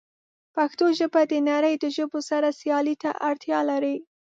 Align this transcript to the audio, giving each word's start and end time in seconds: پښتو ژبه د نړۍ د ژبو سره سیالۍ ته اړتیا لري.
پښتو 0.55 0.85
ژبه 0.99 1.21
د 1.31 1.33
نړۍ 1.49 1.75
د 1.79 1.85
ژبو 1.95 2.19
سره 2.29 2.47
سیالۍ 2.59 2.95
ته 3.03 3.09
اړتیا 3.29 3.59
لري. 3.69 3.95